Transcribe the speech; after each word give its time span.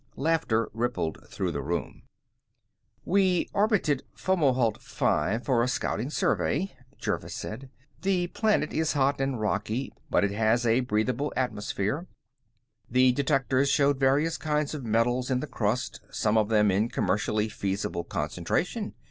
Laughter 0.15 0.67
rippled 0.73 1.19
through 1.29 1.51
the 1.51 1.61
room. 1.61 2.01
"We 3.05 3.47
orbited 3.53 4.01
around 4.01 4.13
Fomalhaut 4.15 4.77
V 4.81 5.45
for 5.45 5.61
a 5.61 5.67
Scouting 5.67 6.09
Survey," 6.09 6.75
Jervis 6.97 7.35
said. 7.35 7.69
"The 8.01 8.25
planet 8.25 8.73
is 8.73 8.93
hot 8.93 9.21
and 9.21 9.39
rocky, 9.39 9.93
but 10.09 10.23
it 10.23 10.31
has 10.31 10.65
a 10.65 10.79
breathable 10.79 11.31
atmosphere. 11.35 12.07
The 12.89 13.11
detectors 13.11 13.69
showed 13.69 13.99
various 13.99 14.39
kinds 14.39 14.73
of 14.73 14.83
metals 14.83 15.29
in 15.29 15.39
the 15.39 15.45
crust, 15.45 16.01
some 16.09 16.35
of 16.35 16.49
them 16.49 16.71
in 16.71 16.89
commercially 16.89 17.47
feasible 17.47 18.03
concentration. 18.03 18.95